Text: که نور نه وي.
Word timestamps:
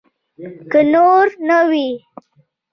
که 0.71 0.79
نور 0.93 1.27
نه 1.47 1.59
وي. 1.69 1.89